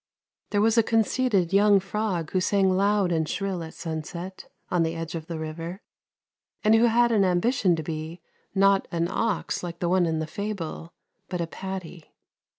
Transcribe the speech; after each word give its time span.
There 0.49 0.61
was 0.61 0.79
a 0.79 0.81
conceited 0.81 1.53
young 1.53 1.79
frog 1.79 2.31
who 2.31 2.41
sang 2.41 2.71
loud 2.75 3.11
and 3.11 3.29
shrill 3.29 3.63
at 3.63 3.75
sunset 3.75 4.47
on 4.71 4.81
the 4.81 4.95
edge 4.95 5.13
of 5.13 5.27
the 5.27 5.37
river 5.37 5.83
and 6.63 6.73
who 6.73 6.85
had 6.85 7.11
an 7.11 7.23
ambition 7.23 7.75
to 7.75 7.83
be, 7.83 8.19
not 8.55 8.87
an 8.91 9.07
ox 9.07 9.61
like 9.61 9.77
the 9.77 9.89
one 9.89 10.07
in 10.07 10.17
the 10.17 10.25
fable, 10.25 10.91
but 11.29 11.39
a 11.39 11.45
Patti. 11.45 12.15